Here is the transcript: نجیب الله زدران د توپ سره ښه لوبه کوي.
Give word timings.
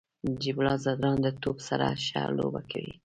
نجیب 0.29 0.55
الله 0.59 0.75
زدران 0.85 1.17
د 1.23 1.27
توپ 1.41 1.57
سره 1.67 1.87
ښه 2.05 2.21
لوبه 2.37 2.61
کوي. 2.71 2.93